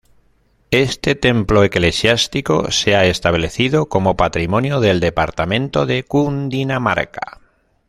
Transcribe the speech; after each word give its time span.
Este 0.71 1.13
templo 1.13 1.63
eclesiástico 1.63 2.71
se 2.71 2.95
ha 2.95 3.05
establecido 3.05 3.87
como 3.87 4.17
patrimonio 4.17 4.79
del 4.79 4.99
departamento 4.99 5.85
de 5.85 6.03
Cundinamarca. 6.05 7.39